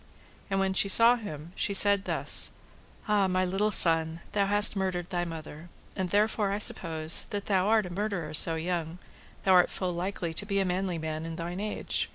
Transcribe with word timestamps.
And 0.49 0.59
when 0.59 0.73
she 0.73 0.89
saw 0.89 1.15
him 1.15 1.51
she 1.55 1.75
said 1.75 2.05
thus: 2.05 2.49
Ah, 3.07 3.27
my 3.27 3.45
little 3.45 3.69
son, 3.69 4.21
thou 4.31 4.47
hast 4.47 4.75
murdered 4.75 5.11
thy 5.11 5.25
mother, 5.25 5.69
and 5.95 6.09
therefore 6.09 6.51
I 6.51 6.57
suppose, 6.57 7.25
thou 7.25 7.39
that 7.39 7.51
art 7.51 7.85
a 7.85 7.91
murderer 7.93 8.33
so 8.33 8.55
young, 8.55 8.97
thou 9.43 9.51
art 9.51 9.69
full 9.69 9.93
likely 9.93 10.33
to 10.33 10.45
be 10.47 10.57
a 10.59 10.65
manly 10.65 10.97
man 10.97 11.23
in 11.23 11.35
thine 11.35 11.59
age. 11.59 12.09